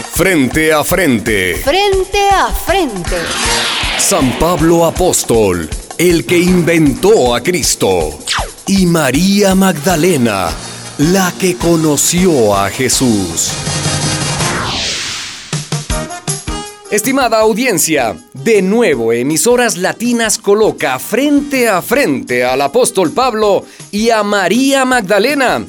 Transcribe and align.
Frente 0.00 0.72
a 0.72 0.82
frente. 0.84 1.56
Frente 1.56 2.28
a 2.30 2.48
frente. 2.48 3.16
San 3.98 4.38
Pablo 4.38 4.86
Apóstol, 4.86 5.68
el 5.98 6.24
que 6.24 6.38
inventó 6.38 7.34
a 7.34 7.42
Cristo. 7.42 8.18
Y 8.66 8.86
María 8.86 9.54
Magdalena, 9.54 10.50
la 10.98 11.32
que 11.38 11.56
conoció 11.56 12.56
a 12.56 12.70
Jesús. 12.70 13.50
Estimada 16.90 17.40
audiencia, 17.40 18.16
de 18.32 18.62
nuevo 18.62 19.12
Emisoras 19.12 19.76
Latinas 19.76 20.38
coloca 20.38 20.98
frente 20.98 21.68
a 21.68 21.82
frente 21.82 22.44
al 22.44 22.60
apóstol 22.62 23.12
Pablo 23.12 23.64
y 23.90 24.10
a 24.10 24.22
María 24.22 24.84
Magdalena. 24.84 25.66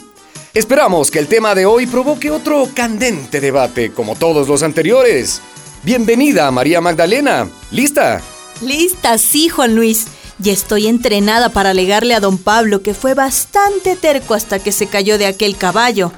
Esperamos 0.53 1.09
que 1.09 1.17
el 1.17 1.27
tema 1.27 1.55
de 1.55 1.65
hoy 1.65 1.87
provoque 1.87 2.29
otro 2.29 2.69
candente 2.75 3.41
debate 3.41 3.91
como 3.91 4.15
todos 4.15 4.47
los 4.47 4.61
anteriores. 4.61 5.41
Bienvenida 5.81 6.51
María 6.51 6.79
Magdalena. 6.79 7.49
¿Lista? 7.71 8.21
Lista, 8.61 9.17
sí, 9.17 9.49
Juan 9.49 9.75
Luis. 9.75 10.05
Ya 10.37 10.53
estoy 10.53 10.85
entrenada 10.85 11.49
para 11.49 11.71
alegarle 11.71 12.13
a 12.13 12.19
don 12.19 12.37
Pablo 12.37 12.83
que 12.83 12.93
fue 12.93 13.15
bastante 13.15 13.95
terco 13.95 14.35
hasta 14.35 14.59
que 14.59 14.71
se 14.71 14.85
cayó 14.85 15.17
de 15.17 15.25
aquel 15.25 15.57
caballo 15.57 16.11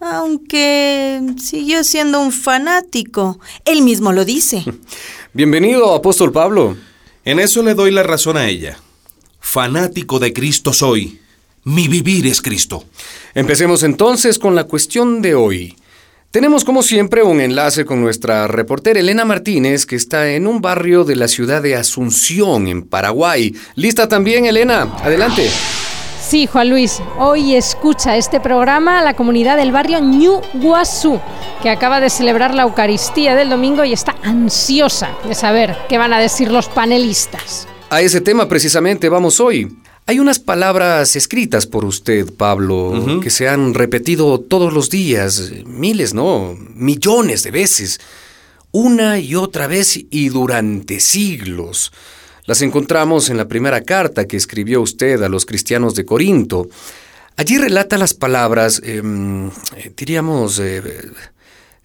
aunque 0.00 1.20
siguió 1.38 1.82
siendo 1.82 2.20
un 2.20 2.30
fanático. 2.30 3.40
Él 3.64 3.82
mismo 3.82 4.12
lo 4.12 4.24
dice. 4.24 4.64
Bienvenido, 5.32 5.94
apóstol 5.94 6.30
Pablo. 6.30 6.76
En 7.24 7.40
eso 7.40 7.62
le 7.62 7.74
doy 7.74 7.90
la 7.90 8.02
razón 8.02 8.36
a 8.36 8.48
ella. 8.48 8.78
Fanático 9.40 10.18
de 10.18 10.32
Cristo 10.32 10.72
soy. 10.72 11.20
Mi 11.68 11.86
vivir 11.86 12.26
es 12.26 12.40
Cristo. 12.40 12.84
Empecemos 13.34 13.82
entonces 13.82 14.38
con 14.38 14.54
la 14.54 14.64
cuestión 14.64 15.20
de 15.20 15.34
hoy. 15.34 15.76
Tenemos 16.30 16.64
como 16.64 16.82
siempre 16.82 17.22
un 17.22 17.42
enlace 17.42 17.84
con 17.84 18.00
nuestra 18.00 18.48
reportera 18.48 19.00
Elena 19.00 19.26
Martínez, 19.26 19.84
que 19.84 19.94
está 19.94 20.30
en 20.30 20.46
un 20.46 20.62
barrio 20.62 21.04
de 21.04 21.16
la 21.16 21.28
ciudad 21.28 21.60
de 21.60 21.76
Asunción, 21.76 22.68
en 22.68 22.84
Paraguay. 22.84 23.54
¿Lista 23.74 24.08
también, 24.08 24.46
Elena? 24.46 24.96
Adelante. 25.02 25.46
Sí, 26.26 26.46
Juan 26.46 26.70
Luis, 26.70 27.02
hoy 27.18 27.54
escucha 27.54 28.16
este 28.16 28.40
programa 28.40 29.02
la 29.02 29.12
comunidad 29.12 29.58
del 29.58 29.70
barrio 29.70 30.00
Ñu 30.00 30.40
Guazú, 30.54 31.20
que 31.62 31.68
acaba 31.68 32.00
de 32.00 32.08
celebrar 32.08 32.54
la 32.54 32.62
Eucaristía 32.62 33.34
del 33.34 33.50
domingo 33.50 33.84
y 33.84 33.92
está 33.92 34.16
ansiosa 34.22 35.10
de 35.28 35.34
saber 35.34 35.76
qué 35.86 35.98
van 35.98 36.14
a 36.14 36.18
decir 36.18 36.50
los 36.50 36.66
panelistas. 36.66 37.68
A 37.90 38.00
ese 38.00 38.22
tema 38.22 38.48
precisamente 38.48 39.10
vamos 39.10 39.38
hoy. 39.38 39.68
Hay 40.08 40.20
unas 40.20 40.38
palabras 40.38 41.16
escritas 41.16 41.66
por 41.66 41.84
usted, 41.84 42.32
Pablo, 42.32 43.20
que 43.22 43.28
se 43.28 43.46
han 43.46 43.74
repetido 43.74 44.40
todos 44.40 44.72
los 44.72 44.88
días, 44.88 45.52
miles, 45.66 46.14
no, 46.14 46.56
millones 46.74 47.42
de 47.42 47.50
veces, 47.50 48.00
una 48.72 49.18
y 49.18 49.34
otra 49.34 49.66
vez 49.66 50.00
y 50.08 50.30
durante 50.30 51.00
siglos. 51.00 51.92
Las 52.46 52.62
encontramos 52.62 53.28
en 53.28 53.36
la 53.36 53.48
primera 53.48 53.82
carta 53.82 54.26
que 54.26 54.38
escribió 54.38 54.80
usted 54.80 55.22
a 55.22 55.28
los 55.28 55.44
cristianos 55.44 55.94
de 55.94 56.06
Corinto. 56.06 56.70
Allí 57.36 57.58
relata 57.58 57.98
las 57.98 58.14
palabras, 58.14 58.80
em, 58.82 59.48
eh, 59.76 59.92
diríamos, 59.94 60.58
eh, 60.58 61.02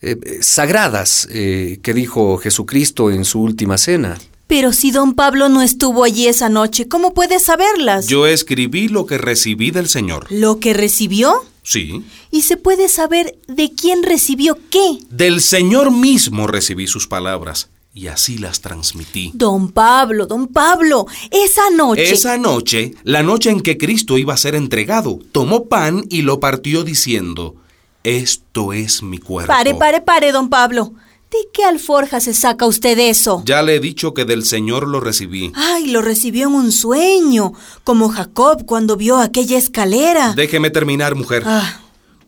eh, 0.01 0.17
sagradas 0.39 1.27
que 1.29 1.93
dijo 1.93 2.37
Jesucristo 2.37 3.11
en 3.11 3.25
su 3.25 3.41
última 3.41 3.77
cena. 3.77 4.17
Pero 4.53 4.71
si 4.71 4.91
don 4.91 5.15
Pablo 5.15 5.49
no 5.49 5.63
estuvo 5.63 6.03
allí 6.03 6.27
esa 6.27 6.47
noche, 6.47 6.87
¿cómo 6.87 7.15
puede 7.15 7.39
saberlas? 7.39 8.05
Yo 8.05 8.27
escribí 8.27 8.87
lo 8.87 9.07
que 9.07 9.17
recibí 9.17 9.71
del 9.71 9.89
Señor. 9.89 10.27
¿Lo 10.29 10.59
que 10.59 10.75
recibió? 10.75 11.33
Sí. 11.63 12.03
¿Y 12.29 12.43
se 12.43 12.55
puede 12.55 12.87
saber 12.87 13.35
de 13.47 13.71
quién 13.73 14.03
recibió 14.03 14.59
qué? 14.69 14.99
Del 15.09 15.41
Señor 15.41 15.89
mismo 15.89 16.45
recibí 16.45 16.85
sus 16.85 17.07
palabras 17.07 17.71
y 17.95 18.09
así 18.09 18.37
las 18.37 18.61
transmití. 18.61 19.31
Don 19.33 19.71
Pablo, 19.71 20.27
don 20.27 20.45
Pablo, 20.45 21.07
esa 21.31 21.71
noche... 21.71 22.11
Esa 22.11 22.37
noche, 22.37 22.93
la 23.01 23.23
noche 23.23 23.49
en 23.49 23.59
que 23.59 23.79
Cristo 23.79 24.19
iba 24.19 24.35
a 24.35 24.37
ser 24.37 24.53
entregado, 24.53 25.17
tomó 25.31 25.65
pan 25.65 26.03
y 26.11 26.21
lo 26.21 26.39
partió 26.39 26.83
diciendo, 26.83 27.55
esto 28.03 28.71
es 28.71 29.01
mi 29.01 29.17
cuerpo. 29.17 29.51
Pare, 29.51 29.73
pare, 29.73 30.01
pare, 30.01 30.31
don 30.31 30.49
Pablo. 30.49 30.93
¿De 31.33 31.49
qué 31.51 31.63
alforja 31.63 32.19
se 32.19 32.35
saca 32.35 32.67
usted 32.67 32.99
eso? 32.99 33.41
Ya 33.43 33.63
le 33.63 33.77
he 33.77 33.79
dicho 33.79 34.13
que 34.13 34.23
del 34.23 34.45
Señor 34.45 34.87
lo 34.87 34.99
recibí. 34.99 35.51
Ay, 35.55 35.87
lo 35.87 36.03
recibió 36.03 36.47
en 36.47 36.53
un 36.53 36.71
sueño, 36.71 37.53
como 37.83 38.09
Jacob 38.09 38.67
cuando 38.67 38.97
vio 38.97 39.17
aquella 39.17 39.57
escalera. 39.57 40.33
Déjeme 40.35 40.69
terminar, 40.69 41.15
mujer. 41.15 41.41
Ah. 41.43 41.81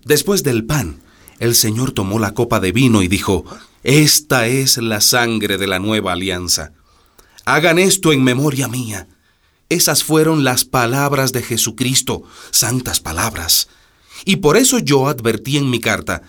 Después 0.05 0.41
del 0.41 0.65
pan, 0.65 1.03
el 1.37 1.53
Señor 1.53 1.91
tomó 1.91 2.17
la 2.17 2.33
copa 2.33 2.59
de 2.59 2.71
vino 2.71 3.03
y 3.03 3.07
dijo, 3.07 3.45
esta 3.83 4.47
es 4.47 4.79
la 4.79 5.01
sangre 5.01 5.59
de 5.59 5.67
la 5.67 5.77
nueva 5.77 6.13
alianza. 6.13 6.73
Hagan 7.45 7.77
esto 7.77 8.11
en 8.11 8.23
memoria 8.23 8.67
mía. 8.67 9.07
Esas 9.69 10.03
fueron 10.03 10.43
las 10.43 10.65
palabras 10.65 11.31
de 11.31 11.43
Jesucristo, 11.43 12.23
santas 12.49 13.01
palabras. 13.01 13.67
Y 14.25 14.37
por 14.37 14.57
eso 14.57 14.79
yo 14.79 15.07
advertí 15.07 15.57
en 15.57 15.69
mi 15.69 15.79
carta, 15.79 16.23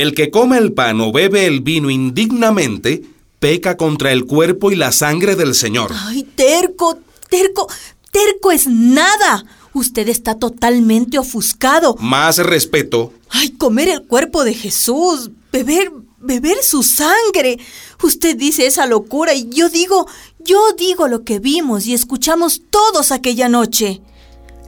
el 0.00 0.14
que 0.14 0.30
come 0.30 0.58
el 0.58 0.72
pan 0.72 1.00
o 1.00 1.12
bebe 1.12 1.46
el 1.46 1.60
vino 1.60 1.90
indignamente, 1.90 3.02
peca 3.38 3.76
contra 3.76 4.12
el 4.12 4.24
cuerpo 4.24 4.70
y 4.70 4.76
la 4.76 4.92
sangre 4.92 5.36
del 5.36 5.54
Señor. 5.54 5.92
Ay, 5.94 6.22
terco, 6.22 6.98
terco, 7.28 7.68
terco 8.10 8.50
es 8.50 8.66
nada. 8.66 9.44
Usted 9.72 10.08
está 10.08 10.36
totalmente 10.36 11.18
ofuscado. 11.18 11.96
Más 12.00 12.38
respeto. 12.38 13.12
Ay, 13.28 13.50
comer 13.50 13.88
el 13.88 14.02
cuerpo 14.02 14.44
de 14.44 14.54
Jesús, 14.54 15.30
beber 15.52 15.92
beber 16.20 16.62
su 16.62 16.82
sangre. 16.82 17.58
Usted 18.02 18.36
dice 18.36 18.66
esa 18.66 18.86
locura 18.86 19.34
y 19.34 19.48
yo 19.48 19.68
digo, 19.68 20.06
yo 20.38 20.72
digo 20.76 21.08
lo 21.08 21.24
que 21.24 21.38
vimos 21.38 21.86
y 21.86 21.94
escuchamos 21.94 22.62
todos 22.70 23.10
aquella 23.10 23.48
noche. 23.48 24.02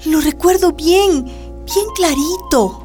Lo 0.04 0.20
recuerdo 0.20 0.72
bien, 0.72 1.24
bien 1.24 1.86
clarito. 1.94 2.81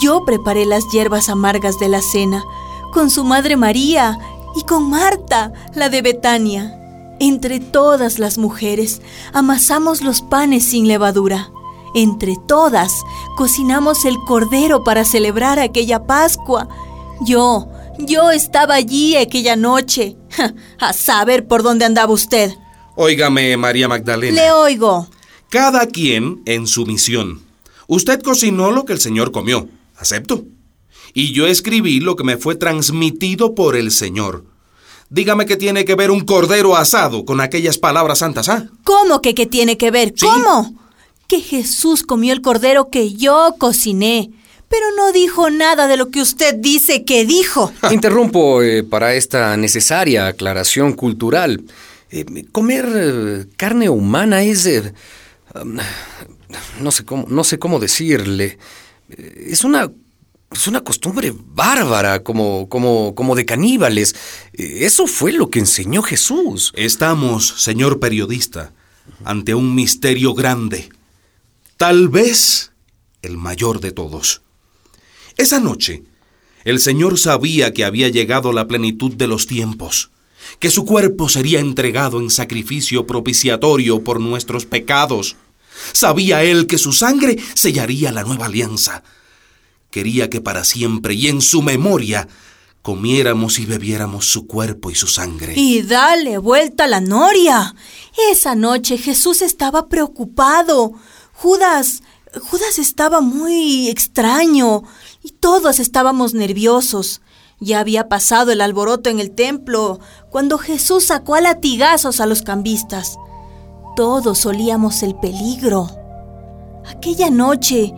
Yo 0.00 0.24
preparé 0.24 0.66
las 0.66 0.88
hierbas 0.90 1.28
amargas 1.28 1.78
de 1.78 1.88
la 1.88 2.02
cena 2.02 2.44
con 2.92 3.10
su 3.10 3.24
madre 3.24 3.56
María 3.56 4.18
y 4.54 4.62
con 4.62 4.88
Marta, 4.88 5.52
la 5.74 5.88
de 5.88 6.02
Betania. 6.02 6.78
Entre 7.20 7.60
todas 7.60 8.18
las 8.18 8.38
mujeres 8.38 9.00
amasamos 9.32 10.02
los 10.02 10.22
panes 10.22 10.64
sin 10.64 10.88
levadura. 10.88 11.50
Entre 11.94 12.36
todas 12.46 12.92
cocinamos 13.36 14.04
el 14.04 14.16
cordero 14.26 14.84
para 14.84 15.04
celebrar 15.04 15.58
aquella 15.58 16.06
Pascua 16.06 16.68
yo, 17.20 17.68
yo 17.98 18.30
estaba 18.30 18.74
allí 18.74 19.16
aquella 19.16 19.56
noche. 19.56 20.16
A 20.80 20.92
saber 20.92 21.46
por 21.46 21.62
dónde 21.62 21.84
andaba 21.84 22.12
usted. 22.12 22.52
Óigame, 22.94 23.56
María 23.56 23.88
Magdalena. 23.88 24.34
Le 24.34 24.52
oigo. 24.52 25.08
Cada 25.48 25.86
quien 25.86 26.42
en 26.44 26.66
su 26.66 26.84
misión. 26.86 27.42
Usted 27.86 28.20
cocinó 28.20 28.70
lo 28.70 28.84
que 28.84 28.92
el 28.92 29.00
Señor 29.00 29.32
comió. 29.32 29.68
Acepto. 29.98 30.44
Y 31.14 31.32
yo 31.32 31.46
escribí 31.46 32.00
lo 32.00 32.16
que 32.16 32.24
me 32.24 32.36
fue 32.36 32.56
transmitido 32.56 33.54
por 33.54 33.76
el 33.76 33.90
Señor. 33.90 34.44
Dígame 35.08 35.46
que 35.46 35.56
tiene 35.56 35.84
que 35.84 35.94
ver 35.94 36.10
un 36.10 36.20
cordero 36.20 36.76
asado 36.76 37.24
con 37.24 37.40
aquellas 37.40 37.78
palabras 37.78 38.18
santas, 38.18 38.48
¿ah? 38.48 38.68
¿Cómo 38.82 39.22
que 39.22 39.34
qué 39.34 39.46
tiene 39.46 39.78
que 39.78 39.90
ver? 39.90 40.14
¿Cómo? 40.20 40.74
Que 41.28 41.40
Jesús 41.40 42.02
comió 42.02 42.32
el 42.32 42.42
cordero 42.42 42.90
que 42.90 43.12
yo 43.12 43.54
cociné 43.58 44.30
pero 44.68 44.86
no 44.96 45.12
dijo 45.12 45.50
nada 45.50 45.86
de 45.86 45.96
lo 45.96 46.10
que 46.10 46.20
usted 46.20 46.54
dice 46.54 47.04
que 47.04 47.24
dijo. 47.24 47.72
Interrumpo 47.90 48.62
eh, 48.62 48.82
para 48.82 49.14
esta 49.14 49.56
necesaria 49.56 50.26
aclaración 50.26 50.92
cultural. 50.92 51.64
Eh, 52.10 52.24
comer 52.52 52.88
eh, 52.94 53.46
carne 53.56 53.88
humana 53.88 54.42
es... 54.42 54.66
Um, 55.54 55.78
no, 56.80 56.90
sé 56.90 57.04
cómo, 57.04 57.26
no 57.28 57.44
sé 57.44 57.58
cómo 57.58 57.78
decirle. 57.78 58.58
Es 59.08 59.64
una 59.64 59.90
es 60.52 60.66
una 60.68 60.82
costumbre 60.82 61.34
bárbara, 61.34 62.22
como, 62.22 62.68
como, 62.68 63.14
como 63.14 63.34
de 63.34 63.44
caníbales. 63.44 64.14
Eso 64.52 65.06
fue 65.06 65.32
lo 65.32 65.50
que 65.50 65.58
enseñó 65.58 66.02
Jesús. 66.02 66.72
Estamos, 66.76 67.48
señor 67.58 67.98
periodista, 67.98 68.72
ante 69.24 69.54
un 69.54 69.74
misterio 69.74 70.34
grande. 70.34 70.88
Tal 71.76 72.08
vez 72.08 72.72
el 73.22 73.36
mayor 73.36 73.80
de 73.80 73.92
todos. 73.92 74.42
Esa 75.36 75.60
noche, 75.60 76.04
el 76.64 76.78
Señor 76.78 77.18
sabía 77.18 77.74
que 77.74 77.84
había 77.84 78.08
llegado 78.08 78.52
la 78.52 78.66
plenitud 78.66 79.12
de 79.12 79.26
los 79.26 79.46
tiempos, 79.46 80.10
que 80.58 80.70
su 80.70 80.86
cuerpo 80.86 81.28
sería 81.28 81.60
entregado 81.60 82.20
en 82.20 82.30
sacrificio 82.30 83.06
propiciatorio 83.06 84.02
por 84.02 84.20
nuestros 84.20 84.64
pecados. 84.64 85.36
Sabía 85.92 86.42
él 86.42 86.66
que 86.66 86.78
su 86.78 86.92
sangre 86.92 87.36
sellaría 87.54 88.12
la 88.12 88.24
nueva 88.24 88.46
alianza. 88.46 89.02
Quería 89.90 90.28
que 90.28 90.40
para 90.40 90.64
siempre 90.64 91.14
y 91.14 91.28
en 91.28 91.40
su 91.40 91.62
memoria 91.62 92.28
comiéramos 92.82 93.58
y 93.58 93.66
bebiéramos 93.66 94.26
su 94.26 94.46
cuerpo 94.46 94.90
y 94.90 94.94
su 94.94 95.08
sangre. 95.08 95.54
Y 95.56 95.82
dale 95.82 96.38
vuelta 96.38 96.86
la 96.86 97.00
noria. 97.00 97.74
Esa 98.30 98.54
noche 98.54 98.96
Jesús 98.96 99.42
estaba 99.42 99.88
preocupado. 99.88 100.92
Judas, 101.32 102.02
Judas 102.40 102.78
estaba 102.78 103.20
muy 103.20 103.88
extraño 103.88 104.84
y 105.22 105.32
todos 105.32 105.80
estábamos 105.80 106.34
nerviosos. 106.34 107.22
Ya 107.58 107.80
había 107.80 108.08
pasado 108.08 108.52
el 108.52 108.60
alboroto 108.60 109.10
en 109.10 109.18
el 109.18 109.34
templo 109.34 109.98
cuando 110.30 110.58
Jesús 110.58 111.06
sacó 111.06 111.34
a 111.34 111.40
latigazos 111.40 112.20
a 112.20 112.26
los 112.26 112.42
cambistas. 112.42 113.16
Todos 113.96 114.44
olíamos 114.44 115.02
el 115.02 115.14
peligro. 115.14 115.88
Aquella 116.86 117.30
noche, 117.30 117.94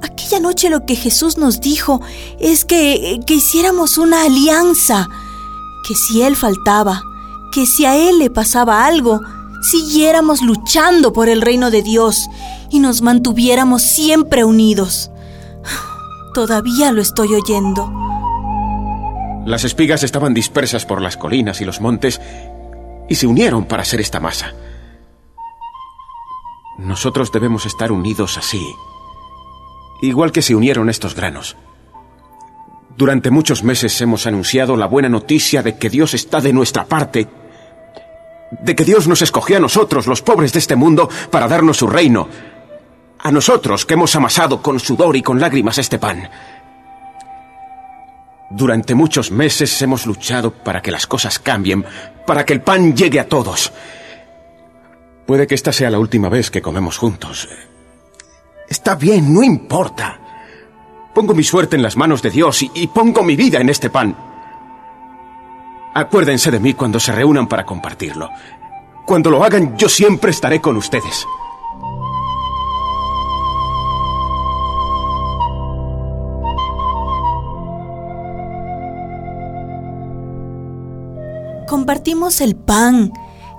aquella 0.00 0.40
noche 0.40 0.70
lo 0.70 0.86
que 0.86 0.96
Jesús 0.96 1.36
nos 1.36 1.60
dijo 1.60 2.00
es 2.40 2.64
que, 2.64 3.20
que 3.26 3.34
hiciéramos 3.34 3.98
una 3.98 4.24
alianza, 4.24 5.10
que 5.86 5.94
si 5.94 6.22
Él 6.22 6.36
faltaba, 6.36 7.02
que 7.52 7.66
si 7.66 7.84
a 7.84 7.96
Él 7.96 8.18
le 8.18 8.30
pasaba 8.30 8.86
algo, 8.86 9.20
siguiéramos 9.60 10.40
luchando 10.40 11.12
por 11.12 11.28
el 11.28 11.42
reino 11.42 11.70
de 11.70 11.82
Dios 11.82 12.30
y 12.70 12.78
nos 12.78 13.02
mantuviéramos 13.02 13.82
siempre 13.82 14.44
unidos. 14.44 15.10
Todavía 16.34 16.92
lo 16.92 17.02
estoy 17.02 17.34
oyendo. 17.34 17.92
Las 19.44 19.64
espigas 19.64 20.02
estaban 20.02 20.32
dispersas 20.32 20.86
por 20.86 21.02
las 21.02 21.18
colinas 21.18 21.60
y 21.60 21.66
los 21.66 21.82
montes 21.82 22.22
y 23.06 23.16
se 23.16 23.26
unieron 23.26 23.66
para 23.66 23.82
hacer 23.82 24.00
esta 24.00 24.18
masa. 24.18 24.54
Nosotros 26.78 27.30
debemos 27.32 27.66
estar 27.66 27.92
unidos 27.92 28.38
así, 28.38 28.74
igual 30.00 30.32
que 30.32 30.42
se 30.42 30.54
unieron 30.54 30.88
estos 30.88 31.14
granos. 31.14 31.56
Durante 32.96 33.30
muchos 33.30 33.62
meses 33.62 33.98
hemos 34.00 34.26
anunciado 34.26 34.76
la 34.76 34.86
buena 34.86 35.08
noticia 35.08 35.62
de 35.62 35.76
que 35.76 35.90
Dios 35.90 36.14
está 36.14 36.40
de 36.40 36.52
nuestra 36.52 36.84
parte, 36.84 37.28
de 38.60 38.76
que 38.76 38.84
Dios 38.84 39.08
nos 39.08 39.22
escogió 39.22 39.56
a 39.56 39.60
nosotros, 39.60 40.06
los 40.06 40.22
pobres 40.22 40.52
de 40.52 40.58
este 40.58 40.76
mundo, 40.76 41.08
para 41.30 41.48
darnos 41.48 41.78
su 41.78 41.86
reino, 41.86 42.28
a 43.18 43.30
nosotros 43.30 43.86
que 43.86 43.94
hemos 43.94 44.14
amasado 44.16 44.60
con 44.60 44.80
sudor 44.80 45.16
y 45.16 45.22
con 45.22 45.40
lágrimas 45.40 45.78
este 45.78 45.98
pan. 45.98 46.28
Durante 48.50 48.94
muchos 48.94 49.30
meses 49.30 49.80
hemos 49.80 50.06
luchado 50.06 50.50
para 50.50 50.82
que 50.82 50.90
las 50.90 51.06
cosas 51.06 51.38
cambien, 51.38 51.84
para 52.26 52.44
que 52.44 52.52
el 52.52 52.60
pan 52.60 52.94
llegue 52.94 53.18
a 53.18 53.26
todos. 53.28 53.72
Puede 55.32 55.46
que 55.46 55.54
esta 55.54 55.72
sea 55.72 55.88
la 55.88 55.98
última 55.98 56.28
vez 56.28 56.50
que 56.50 56.60
comemos 56.60 56.98
juntos. 56.98 57.48
Está 58.68 58.96
bien, 58.96 59.32
no 59.32 59.42
importa. 59.42 60.20
Pongo 61.14 61.32
mi 61.32 61.42
suerte 61.42 61.74
en 61.74 61.80
las 61.80 61.96
manos 61.96 62.20
de 62.20 62.28
Dios 62.28 62.60
y, 62.62 62.86
pongo 62.88 63.22
mi 63.22 63.34
vida 63.34 63.58
en 63.58 63.70
este 63.70 63.88
pan. 63.88 64.14
Acuérdense 65.94 66.50
de 66.50 66.60
mí 66.60 66.74
cuando 66.74 67.00
se 67.00 67.12
reúnan 67.12 67.48
para 67.48 67.64
compartirlo. 67.64 68.28
Cuando 69.06 69.30
lo 69.30 69.42
hagan, 69.42 69.74
yo 69.78 69.88
siempre 69.88 70.32
estaré 70.32 70.60
con 70.60 70.76
ustedes. 70.76 71.26
compartimos 81.72 82.42
el 82.42 82.54
pan 82.54 83.10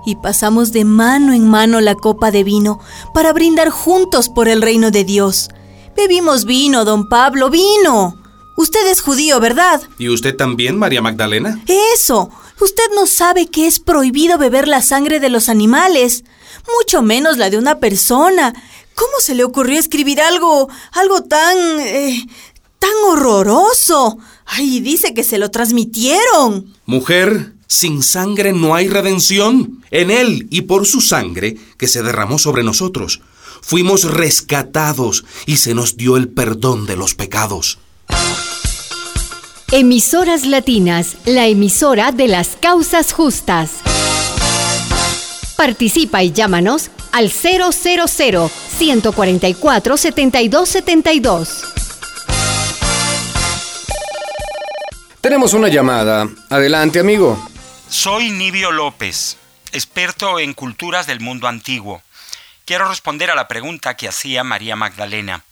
y 0.04 0.16
pasamos 0.16 0.72
de 0.72 0.84
mano 0.84 1.32
en 1.32 1.48
mano 1.48 1.80
la 1.80 1.94
copa 1.94 2.30
de 2.30 2.44
vino 2.44 2.80
para 3.12 3.32
brindar 3.32 3.70
juntos 3.70 4.28
por 4.28 4.48
el 4.48 4.62
reino 4.62 4.90
de 4.90 5.04
Dios. 5.04 5.48
Bebimos 5.96 6.44
vino, 6.44 6.84
don 6.84 7.08
Pablo, 7.08 7.50
vino. 7.50 8.18
Usted 8.56 8.86
es 8.86 9.00
judío, 9.00 9.40
¿verdad? 9.40 9.82
¿Y 9.98 10.08
usted 10.08 10.36
también, 10.36 10.78
María 10.78 11.02
Magdalena? 11.02 11.60
Eso. 11.94 12.30
Usted 12.60 12.84
no 12.94 13.06
sabe 13.06 13.46
que 13.46 13.66
es 13.66 13.80
prohibido 13.80 14.38
beber 14.38 14.68
la 14.68 14.80
sangre 14.80 15.18
de 15.18 15.28
los 15.28 15.48
animales, 15.48 16.24
mucho 16.78 17.02
menos 17.02 17.36
la 17.36 17.50
de 17.50 17.58
una 17.58 17.80
persona. 17.80 18.54
¿Cómo 18.94 19.12
se 19.18 19.34
le 19.34 19.42
ocurrió 19.42 19.78
escribir 19.78 20.20
algo, 20.20 20.68
algo 20.92 21.22
tan, 21.24 21.56
eh, 21.80 22.24
tan 22.78 22.92
horroroso? 23.08 24.18
Ay, 24.46 24.78
dice 24.80 25.14
que 25.14 25.24
se 25.24 25.38
lo 25.38 25.50
transmitieron. 25.50 26.72
Mujer, 26.86 27.53
sin 27.74 28.02
sangre 28.02 28.52
no 28.52 28.74
hay 28.74 28.88
redención. 28.88 29.82
En 29.90 30.10
Él 30.10 30.46
y 30.50 30.62
por 30.62 30.86
su 30.86 31.00
sangre 31.00 31.56
que 31.76 31.88
se 31.88 32.02
derramó 32.02 32.38
sobre 32.38 32.62
nosotros, 32.62 33.20
fuimos 33.60 34.04
rescatados 34.04 35.24
y 35.46 35.56
se 35.56 35.74
nos 35.74 35.96
dio 35.96 36.16
el 36.16 36.28
perdón 36.28 36.86
de 36.86 36.96
los 36.96 37.14
pecados. 37.14 37.78
Emisoras 39.72 40.46
Latinas, 40.46 41.16
la 41.24 41.48
emisora 41.48 42.12
de 42.12 42.28
las 42.28 42.56
causas 42.60 43.12
justas. 43.12 43.70
Participa 45.56 46.22
y 46.22 46.32
llámanos 46.32 46.90
al 47.12 47.30
000 47.30 47.72
144 47.72 49.96
7272. 49.96 51.64
Tenemos 55.20 55.54
una 55.54 55.68
llamada. 55.68 56.28
Adelante, 56.50 57.00
amigo. 57.00 57.53
Soy 57.94 58.32
Nibio 58.32 58.72
López, 58.72 59.36
experto 59.70 60.40
en 60.40 60.52
culturas 60.52 61.06
del 61.06 61.20
mundo 61.20 61.46
antiguo. 61.46 62.02
Quiero 62.64 62.88
responder 62.88 63.30
a 63.30 63.36
la 63.36 63.46
pregunta 63.46 63.96
que 63.96 64.08
hacía 64.08 64.42
María 64.42 64.74
Magdalena. 64.74 65.44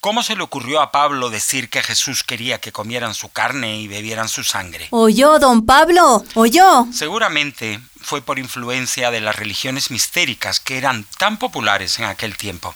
¿Cómo 0.00 0.24
se 0.24 0.34
le 0.34 0.42
ocurrió 0.42 0.80
a 0.80 0.90
Pablo 0.90 1.30
decir 1.30 1.70
que 1.70 1.80
Jesús 1.80 2.24
quería 2.24 2.60
que 2.60 2.72
comieran 2.72 3.14
su 3.14 3.30
carne 3.30 3.80
y 3.80 3.86
bebieran 3.86 4.28
su 4.28 4.42
sangre? 4.42 4.88
¿Oyó, 4.90 5.38
don 5.38 5.64
Pablo? 5.64 6.24
¿Oyó? 6.34 6.88
Seguramente 6.92 7.80
fue 8.02 8.20
por 8.20 8.40
influencia 8.40 9.12
de 9.12 9.20
las 9.20 9.36
religiones 9.36 9.92
mistéricas 9.92 10.58
que 10.58 10.76
eran 10.76 11.06
tan 11.18 11.38
populares 11.38 12.00
en 12.00 12.06
aquel 12.06 12.36
tiempo. 12.36 12.74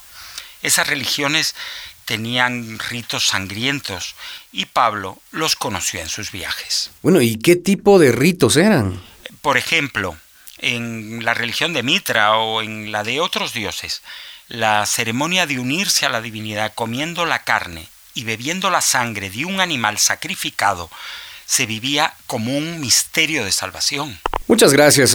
Esas 0.62 0.86
religiones 0.86 1.56
tenían 2.04 2.78
ritos 2.78 3.28
sangrientos 3.28 4.14
y 4.52 4.66
Pablo 4.66 5.18
los 5.30 5.56
conoció 5.56 6.00
en 6.00 6.08
sus 6.08 6.32
viajes. 6.32 6.90
Bueno, 7.02 7.20
¿y 7.20 7.36
qué 7.36 7.56
tipo 7.56 7.98
de 7.98 8.12
ritos 8.12 8.56
eran? 8.56 9.00
Por 9.40 9.56
ejemplo, 9.56 10.16
en 10.58 11.24
la 11.24 11.34
religión 11.34 11.72
de 11.72 11.82
Mitra 11.82 12.36
o 12.36 12.62
en 12.62 12.92
la 12.92 13.04
de 13.04 13.20
otros 13.20 13.52
dioses, 13.52 14.02
la 14.48 14.84
ceremonia 14.86 15.46
de 15.46 15.58
unirse 15.58 16.06
a 16.06 16.10
la 16.10 16.20
divinidad 16.20 16.72
comiendo 16.74 17.26
la 17.26 17.40
carne 17.40 17.88
y 18.14 18.24
bebiendo 18.24 18.70
la 18.70 18.80
sangre 18.80 19.30
de 19.30 19.44
un 19.44 19.60
animal 19.60 19.98
sacrificado 19.98 20.90
se 21.46 21.66
vivía 21.66 22.14
como 22.26 22.56
un 22.56 22.80
misterio 22.80 23.44
de 23.44 23.52
salvación. 23.52 24.18
Muchas 24.46 24.72
gracias. 24.72 25.14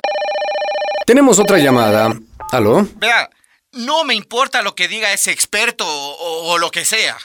Tenemos 1.05 1.39
otra 1.39 1.57
llamada. 1.57 2.15
¿Aló? 2.51 2.87
Vea, 2.95 3.29
no 3.71 4.03
me 4.03 4.15
importa 4.15 4.61
lo 4.61 4.75
que 4.75 4.87
diga 4.87 5.13
ese 5.13 5.31
experto 5.31 5.85
o, 5.87 6.57
lo 6.57 6.71
que 6.71 6.85
sea. 6.85 7.17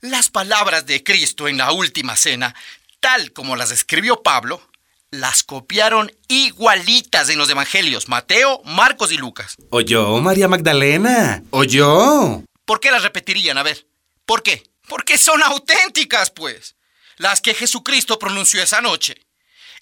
Las 0.00 0.28
palabras 0.28 0.86
de 0.86 1.02
Cristo 1.02 1.48
en 1.48 1.58
la 1.58 1.72
última 1.72 2.16
cena, 2.16 2.54
tal 3.00 3.32
como 3.32 3.56
las 3.56 3.70
escribió 3.70 4.22
Pablo, 4.22 4.62
las 5.10 5.42
copiaron 5.42 6.12
igualitas 6.28 7.28
en 7.30 7.38
los 7.38 7.50
evangelios, 7.50 8.08
Mateo, 8.08 8.60
Marcos 8.64 9.10
y 9.10 9.16
Lucas. 9.16 9.56
¿Oyó, 9.70 10.18
María 10.18 10.48
Magdalena? 10.48 11.42
¿Oyó? 11.50 12.42
¿Por 12.64 12.80
qué 12.80 12.90
las 12.90 13.02
repetirían? 13.02 13.58
A 13.58 13.62
ver, 13.62 13.86
¿por 14.26 14.42
qué? 14.42 14.62
Porque 14.86 15.18
son 15.18 15.42
auténticas, 15.42 16.30
pues. 16.30 16.76
Las 17.16 17.40
que 17.40 17.54
Jesucristo 17.54 18.18
pronunció 18.18 18.62
esa 18.62 18.80
noche. 18.80 19.20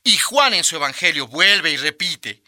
Y 0.04 0.16
Juan 0.18 0.54
en 0.54 0.64
su 0.64 0.76
evangelio 0.76 1.26
vuelve 1.26 1.72
y 1.72 1.76
repite. 1.76 2.42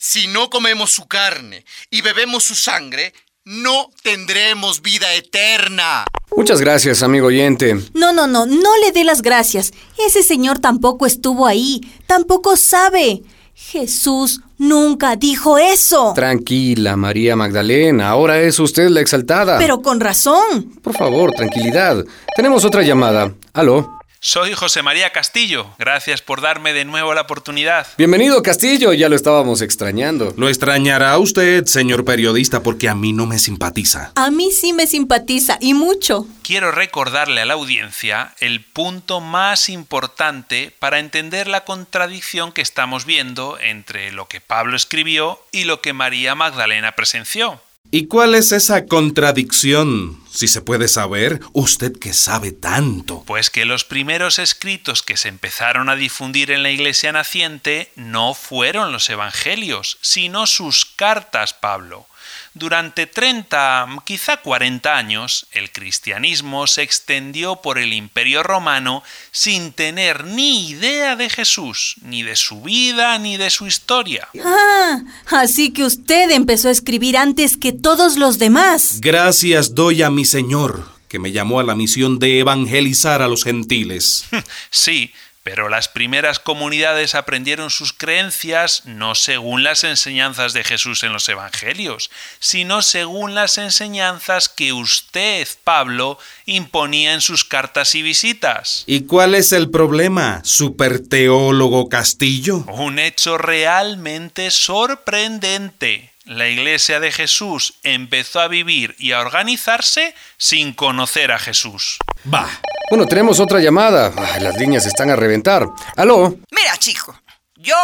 Si 0.00 0.28
no 0.28 0.48
comemos 0.48 0.92
su 0.92 1.08
carne 1.08 1.64
y 1.90 2.02
bebemos 2.02 2.44
su 2.44 2.54
sangre, 2.54 3.12
no 3.44 3.90
tendremos 4.04 4.80
vida 4.80 5.12
eterna. 5.14 6.04
Muchas 6.36 6.60
gracias, 6.60 7.02
amigo 7.02 7.26
oyente. 7.26 7.74
No, 7.94 8.12
no, 8.12 8.28
no, 8.28 8.46
no 8.46 8.78
le 8.84 8.92
dé 8.92 9.02
las 9.02 9.22
gracias. 9.22 9.72
Ese 10.06 10.22
señor 10.22 10.60
tampoco 10.60 11.04
estuvo 11.04 11.48
ahí, 11.48 11.80
tampoco 12.06 12.56
sabe. 12.56 13.22
Jesús 13.54 14.40
nunca 14.56 15.16
dijo 15.16 15.58
eso. 15.58 16.12
Tranquila, 16.14 16.94
María 16.94 17.34
Magdalena, 17.34 18.08
ahora 18.08 18.40
es 18.40 18.60
usted 18.60 18.90
la 18.90 19.00
exaltada. 19.00 19.58
Pero 19.58 19.82
con 19.82 19.98
razón. 19.98 20.78
Por 20.80 20.96
favor, 20.96 21.32
tranquilidad. 21.32 22.04
Tenemos 22.36 22.64
otra 22.64 22.82
llamada. 22.82 23.34
Aló. 23.52 23.97
Soy 24.20 24.52
José 24.52 24.82
María 24.82 25.10
Castillo. 25.10 25.70
Gracias 25.78 26.22
por 26.22 26.40
darme 26.40 26.72
de 26.72 26.84
nuevo 26.84 27.14
la 27.14 27.20
oportunidad. 27.20 27.86
Bienvenido, 27.96 28.42
Castillo. 28.42 28.92
Ya 28.92 29.08
lo 29.08 29.14
estábamos 29.14 29.62
extrañando. 29.62 30.34
Lo 30.36 30.48
extrañará 30.48 31.16
usted, 31.18 31.66
señor 31.66 32.04
periodista, 32.04 32.64
porque 32.64 32.88
a 32.88 32.96
mí 32.96 33.12
no 33.12 33.26
me 33.26 33.38
simpatiza. 33.38 34.10
A 34.16 34.32
mí 34.32 34.50
sí 34.50 34.72
me 34.72 34.88
simpatiza, 34.88 35.58
y 35.60 35.72
mucho. 35.74 36.26
Quiero 36.42 36.72
recordarle 36.72 37.42
a 37.42 37.44
la 37.44 37.54
audiencia 37.54 38.34
el 38.40 38.64
punto 38.64 39.20
más 39.20 39.68
importante 39.68 40.74
para 40.80 40.98
entender 40.98 41.46
la 41.46 41.64
contradicción 41.64 42.50
que 42.50 42.62
estamos 42.62 43.04
viendo 43.04 43.56
entre 43.60 44.10
lo 44.10 44.26
que 44.26 44.40
Pablo 44.40 44.76
escribió 44.76 45.40
y 45.52 45.64
lo 45.64 45.80
que 45.80 45.92
María 45.92 46.34
Magdalena 46.34 46.92
presenció. 46.92 47.60
¿Y 47.90 48.06
cuál 48.06 48.34
es 48.34 48.52
esa 48.52 48.84
contradicción? 48.84 50.20
Si 50.30 50.46
se 50.46 50.60
puede 50.60 50.88
saber, 50.88 51.40
usted 51.54 51.98
que 51.98 52.12
sabe 52.12 52.52
tanto. 52.52 53.24
Pues 53.26 53.48
que 53.48 53.64
los 53.64 53.84
primeros 53.84 54.38
escritos 54.38 55.02
que 55.02 55.16
se 55.16 55.28
empezaron 55.28 55.88
a 55.88 55.96
difundir 55.96 56.50
en 56.50 56.62
la 56.62 56.70
iglesia 56.70 57.12
naciente 57.12 57.90
no 57.96 58.34
fueron 58.34 58.92
los 58.92 59.08
evangelios, 59.08 59.96
sino 60.02 60.46
sus 60.46 60.84
cartas, 60.84 61.54
Pablo. 61.54 62.06
Durante 62.54 63.06
30, 63.06 64.02
quizá 64.04 64.38
40 64.38 64.96
años, 64.96 65.46
el 65.52 65.70
cristianismo 65.70 66.66
se 66.66 66.82
extendió 66.82 67.56
por 67.56 67.78
el 67.78 67.92
imperio 67.92 68.42
romano 68.42 69.02
sin 69.30 69.72
tener 69.72 70.24
ni 70.24 70.70
idea 70.70 71.16
de 71.16 71.30
Jesús, 71.30 71.96
ni 72.02 72.22
de 72.22 72.36
su 72.36 72.62
vida, 72.62 73.18
ni 73.18 73.36
de 73.36 73.50
su 73.50 73.66
historia. 73.66 74.28
Ah, 74.44 75.02
así 75.26 75.72
que 75.72 75.84
usted 75.84 76.30
empezó 76.30 76.68
a 76.68 76.72
escribir 76.72 77.16
antes 77.16 77.56
que 77.56 77.72
todos 77.72 78.16
los 78.16 78.38
demás. 78.38 78.98
Gracias 79.00 79.74
doy 79.74 80.02
a 80.02 80.10
mi 80.10 80.24
Señor, 80.24 80.88
que 81.08 81.18
me 81.18 81.32
llamó 81.32 81.60
a 81.60 81.64
la 81.64 81.74
misión 81.74 82.18
de 82.18 82.40
evangelizar 82.40 83.22
a 83.22 83.28
los 83.28 83.44
gentiles. 83.44 84.24
sí, 84.70 85.12
pero 85.50 85.70
las 85.70 85.88
primeras 85.88 86.38
comunidades 86.38 87.14
aprendieron 87.14 87.70
sus 87.70 87.94
creencias 87.94 88.82
no 88.84 89.14
según 89.14 89.64
las 89.64 89.82
enseñanzas 89.82 90.52
de 90.52 90.62
Jesús 90.62 91.04
en 91.04 91.14
los 91.14 91.26
Evangelios, 91.26 92.10
sino 92.38 92.82
según 92.82 93.34
las 93.34 93.56
enseñanzas 93.56 94.50
que 94.50 94.74
usted, 94.74 95.48
Pablo, 95.64 96.18
imponía 96.44 97.14
en 97.14 97.22
sus 97.22 97.44
cartas 97.44 97.94
y 97.94 98.02
visitas. 98.02 98.84
¿Y 98.86 99.04
cuál 99.06 99.34
es 99.34 99.52
el 99.52 99.70
problema, 99.70 100.42
superteólogo 100.44 101.88
Castillo? 101.88 102.58
Un 102.68 102.98
hecho 102.98 103.38
realmente 103.38 104.50
sorprendente 104.50 106.12
la 106.28 106.46
Iglesia 106.46 107.00
de 107.00 107.10
Jesús 107.10 107.74
empezó 107.82 108.40
a 108.40 108.48
vivir 108.48 108.94
y 108.98 109.12
a 109.12 109.20
organizarse 109.20 110.14
sin 110.36 110.74
conocer 110.74 111.32
a 111.32 111.38
Jesús. 111.38 111.96
Va. 112.32 112.46
Bueno, 112.90 113.06
tenemos 113.06 113.40
otra 113.40 113.60
llamada. 113.60 114.10
las 114.38 114.56
líneas 114.56 114.84
están 114.84 115.10
a 115.10 115.16
reventar. 115.16 115.66
¿Aló? 115.96 116.36
Mira, 116.50 116.76
chico, 116.76 117.18
yo, 117.56 117.76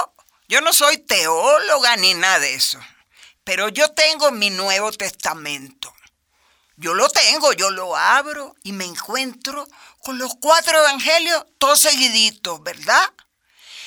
yo 0.47 0.61
no 0.61 0.75
soy 0.75 0.99
teóloga 0.99 1.97
ni 1.97 2.13
nada 2.13 2.39
de 2.41 2.55
eso. 2.55 2.79
Pero 3.45 3.71
yo 3.71 3.89
tengo 3.93 4.31
mi 4.31 4.51
Nuevo 4.51 4.93
Testamento. 4.93 5.95
Yo 6.77 6.93
lo 6.93 7.09
tengo, 7.09 7.55
yo 7.55 7.71
lo 7.71 7.97
abro 7.97 8.55
y 8.63 8.73
me 8.73 8.85
encuentro 8.85 9.67
con 10.03 10.19
los 10.19 10.35
cuatro 10.39 10.79
evangelios 10.81 11.47
todos 11.57 11.81
seguiditos, 11.81 12.63
¿verdad? 12.63 13.11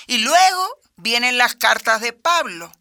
Y 0.08 0.18
luego 0.20 0.80
vienen 0.96 1.38
las 1.38 1.54
cartas 1.56 2.02
de 2.02 2.14
Pablo 2.14 2.72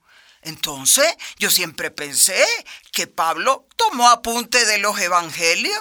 entonces, 0.47 1.07
yo 1.39 1.51
siempre 1.51 1.91
pensé 1.91 2.47
que 2.93 3.09
Pablo 3.09 3.67
tomó 3.77 4.09
apunte 4.09 4.65
de 4.65 4.79
los 4.79 4.99
evangelios 5.01 5.77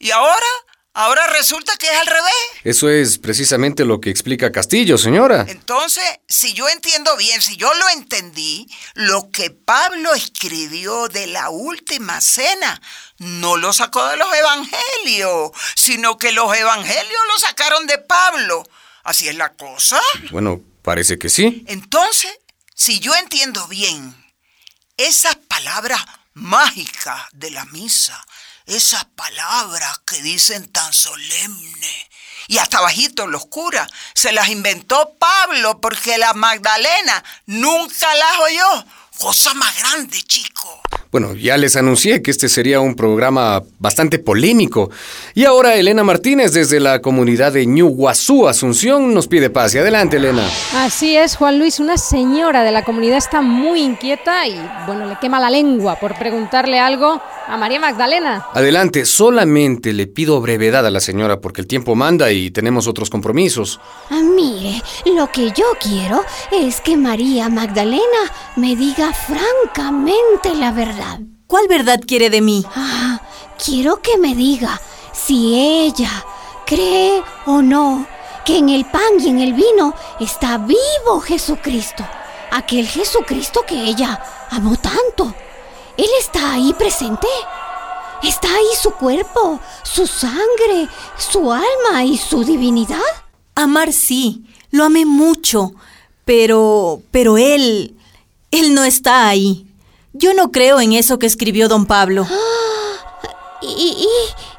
y 0.00 0.10
ahora, 0.10 0.46
ahora 0.92 1.28
resulta 1.28 1.76
que 1.76 1.86
es 1.86 1.96
al 1.96 2.08
revés. 2.08 2.32
Eso 2.64 2.90
es 2.90 3.18
precisamente 3.18 3.84
lo 3.84 4.00
que 4.00 4.10
explica 4.10 4.50
Castillo, 4.50 4.98
señora. 4.98 5.46
Entonces, 5.48 6.02
si 6.28 6.52
yo 6.52 6.68
entiendo 6.68 7.16
bien, 7.16 7.40
si 7.40 7.56
yo 7.56 7.72
lo 7.72 7.88
entendí, 7.90 8.66
lo 8.94 9.30
que 9.30 9.50
Pablo 9.50 10.14
escribió 10.14 11.06
de 11.06 11.28
la 11.28 11.50
última 11.50 12.20
cena 12.20 12.82
no 13.18 13.56
lo 13.56 13.72
sacó 13.72 14.04
de 14.08 14.16
los 14.16 14.34
evangelios, 14.34 15.52
sino 15.76 16.18
que 16.18 16.32
los 16.32 16.52
evangelios 16.56 17.22
lo 17.32 17.38
sacaron 17.38 17.86
de 17.86 17.98
Pablo. 17.98 18.64
¿Así 19.04 19.28
es 19.28 19.36
la 19.36 19.52
cosa? 19.52 20.00
Bueno, 20.32 20.60
parece 20.82 21.20
que 21.20 21.28
sí. 21.28 21.64
Entonces, 21.68 22.32
si 22.84 22.98
yo 22.98 23.14
entiendo 23.14 23.68
bien, 23.68 24.12
esas 24.96 25.36
palabras 25.36 26.04
mágicas 26.34 27.22
de 27.30 27.52
la 27.52 27.64
misa, 27.66 28.20
esas 28.66 29.04
palabras 29.04 30.00
que 30.04 30.20
dicen 30.20 30.66
tan 30.72 30.92
solemne 30.92 32.10
y 32.48 32.58
hasta 32.58 32.80
bajito 32.80 33.28
los 33.28 33.46
curas, 33.46 33.88
se 34.16 34.32
las 34.32 34.48
inventó 34.48 35.14
Pablo 35.16 35.80
porque 35.80 36.18
la 36.18 36.32
Magdalena 36.34 37.22
nunca 37.46 38.12
las 38.16 38.38
oyó. 38.40 38.84
Cosa 39.16 39.54
más 39.54 39.78
grande, 39.78 40.20
chico. 40.20 40.82
Bueno, 41.12 41.34
ya 41.34 41.58
les 41.58 41.76
anuncié 41.76 42.22
que 42.22 42.30
este 42.30 42.48
sería 42.48 42.80
un 42.80 42.94
programa 42.94 43.62
bastante 43.78 44.18
polémico. 44.18 44.90
Y 45.34 45.44
ahora 45.44 45.74
Elena 45.74 46.02
Martínez 46.02 46.54
desde 46.54 46.80
la 46.80 47.02
comunidad 47.02 47.52
de 47.52 47.66
Ñuguazú, 47.66 48.48
Asunción, 48.48 49.12
nos 49.12 49.28
pide 49.28 49.50
paz. 49.50 49.74
Y 49.74 49.78
adelante, 49.78 50.16
Elena. 50.16 50.42
Así 50.74 51.14
es, 51.14 51.36
Juan 51.36 51.58
Luis. 51.58 51.80
Una 51.80 51.98
señora 51.98 52.64
de 52.64 52.70
la 52.70 52.82
comunidad 52.82 53.18
está 53.18 53.42
muy 53.42 53.82
inquieta 53.82 54.46
y, 54.46 54.58
bueno, 54.86 55.04
le 55.04 55.18
quema 55.20 55.38
la 55.38 55.50
lengua 55.50 55.96
por 55.96 56.16
preguntarle 56.18 56.78
algo 56.78 57.20
a 57.52 57.58
María 57.58 57.78
Magdalena. 57.78 58.46
Adelante, 58.54 59.04
solamente 59.04 59.92
le 59.92 60.06
pido 60.06 60.40
brevedad 60.40 60.86
a 60.86 60.90
la 60.90 61.00
señora 61.00 61.42
porque 61.42 61.60
el 61.60 61.66
tiempo 61.66 61.94
manda 61.94 62.32
y 62.32 62.50
tenemos 62.50 62.86
otros 62.86 63.10
compromisos. 63.10 63.78
Ah, 64.08 64.22
mire, 64.22 64.82
lo 65.14 65.30
que 65.30 65.50
yo 65.50 65.66
quiero 65.78 66.24
es 66.50 66.80
que 66.80 66.96
María 66.96 67.50
Magdalena 67.50 68.22
me 68.56 68.74
diga 68.74 69.12
francamente 69.12 70.54
la 70.54 70.72
verdad. 70.72 71.20
¿Cuál 71.46 71.68
verdad 71.68 72.00
quiere 72.06 72.30
de 72.30 72.40
mí? 72.40 72.64
Ah, 72.74 73.20
quiero 73.62 74.00
que 74.00 74.16
me 74.16 74.34
diga 74.34 74.80
si 75.12 75.54
ella 75.54 76.24
cree 76.64 77.22
o 77.44 77.60
no 77.60 78.06
que 78.46 78.56
en 78.56 78.70
el 78.70 78.86
pan 78.86 79.20
y 79.20 79.28
en 79.28 79.40
el 79.40 79.52
vino 79.52 79.94
está 80.20 80.56
vivo 80.56 81.20
Jesucristo. 81.20 82.02
Aquel 82.50 82.86
Jesucristo 82.86 83.62
que 83.66 83.74
ella 83.74 84.18
amó 84.48 84.74
tanto. 84.76 85.34
Él 85.96 86.08
está 86.20 86.54
ahí 86.54 86.72
presente. 86.72 87.28
Está 88.22 88.48
ahí 88.48 88.66
su 88.80 88.92
cuerpo, 88.92 89.58
su 89.82 90.06
sangre, 90.06 90.88
su 91.18 91.52
alma 91.52 92.04
y 92.04 92.16
su 92.16 92.44
divinidad. 92.44 93.00
Amar 93.54 93.92
sí, 93.92 94.44
lo 94.70 94.84
amé 94.84 95.04
mucho, 95.04 95.72
pero 96.24 97.02
pero 97.10 97.36
él 97.36 97.96
él 98.52 98.74
no 98.74 98.84
está 98.84 99.28
ahí. 99.28 99.66
Yo 100.12 100.34
no 100.34 100.52
creo 100.52 100.80
en 100.80 100.92
eso 100.92 101.18
que 101.18 101.26
escribió 101.26 101.68
don 101.68 101.86
Pablo. 101.86 102.26
¿Y, 103.62 104.06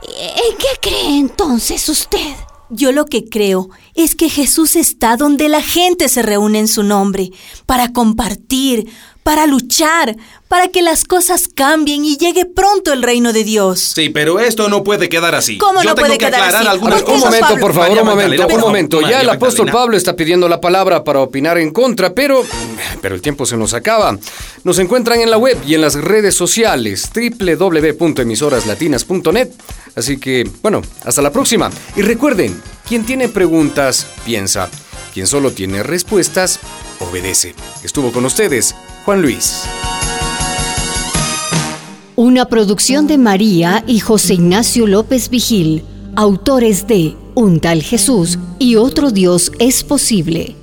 en 0.04 0.58
qué 0.58 0.68
cree 0.82 1.18
entonces 1.18 1.88
usted? 1.90 2.36
Yo 2.70 2.92
lo 2.92 3.06
que 3.06 3.30
creo 3.30 3.70
es 3.94 4.16
que 4.16 4.30
Jesús 4.30 4.75
está 4.75 5.16
donde 5.16 5.48
la 5.48 5.62
gente 5.62 6.10
se 6.10 6.24
reúne 6.24 6.60
en 6.60 6.68
su 6.68 6.84
nombre, 6.84 7.32
para 7.66 7.94
compartir, 7.94 8.90
para 9.24 9.48
luchar, 9.48 10.15
para 10.48 10.68
que 10.68 10.82
las 10.82 11.06
cosas 11.06 11.48
cambien 11.48 12.06
y 12.06 12.18
llegue 12.18 12.46
pronto 12.46 12.94
el 12.94 13.01
reino 13.01 13.34
de 13.34 13.44
Dios. 13.44 13.80
Sí, 13.80 14.10
pero 14.10 14.39
esto 14.39 14.70
no 14.70 14.84
puede 14.84 15.10
quedar 15.10 15.34
así. 15.34 15.58
¿Cómo 15.58 15.82
no 15.82 15.96
puede 15.96 16.18
quedar 16.18 16.53
así? 16.53 16.68
un 16.68 17.20
momento, 17.20 17.58
por 17.60 17.74
favor, 17.74 17.98
un 17.98 18.06
momento, 18.06 18.48
un 18.48 18.62
momento. 18.62 19.01
Ya 19.01 19.22
el 19.22 19.30
apóstol 19.30 19.72
Pablo 19.72 19.98
está 19.98 20.15
pidiendo 20.15 20.48
la 20.48 20.62
palabra 20.62 21.03
para 21.03 21.22
opinar 21.22 21.58
en 21.58 21.72
contra, 21.72 22.13
pero 22.13 22.44
pero 23.01 23.15
el 23.15 23.22
tiempo 23.22 23.46
se 23.46 23.58
nos 23.58 23.74
acaba. 23.74 24.18
Nos 24.63 24.80
encuentran 24.80 25.20
en 25.20 25.30
la 25.30 25.38
web 25.38 25.60
y 25.65 25.75
en 25.75 25.82
las 25.82 25.96
redes 25.96 26.36
sociales 26.36 27.10
www.emisoraslatinas.net. 27.13 29.50
Así 29.96 30.18
que, 30.18 30.50
bueno, 30.62 30.82
hasta 31.03 31.22
la 31.22 31.32
próxima. 31.32 31.70
Y 31.96 32.01
recuerden, 32.01 32.60
quien 32.88 33.06
tiene 33.06 33.30
preguntas, 33.30 34.08
piensa. 34.25 34.70
Quien 35.13 35.27
solo 35.27 35.51
tiene 35.51 35.84
respuestas, 35.84 36.60
obedece. 37.00 37.53
Estuvo 37.84 38.12
con 38.12 38.25
ustedes 38.25 38.74
Juan 39.06 39.22
Luis. 39.22 39.64
Una 42.16 42.46
producción 42.46 43.06
de 43.06 43.18
María 43.18 43.84
y 43.86 44.00
José 44.00 44.36
Ignacio 44.36 44.88
López 44.88 45.30
Vigil, 45.30 45.84
autores 46.16 46.88
de 46.88 47.18
Un 47.36 47.60
tal 47.60 47.84
Jesús 47.84 48.40
y 48.60 48.78
otro 48.78 49.12
Dios 49.12 49.52
es 49.60 49.84
posible. 49.84 50.62